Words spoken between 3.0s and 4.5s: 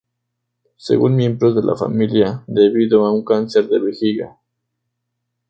a un cáncer de vejiga.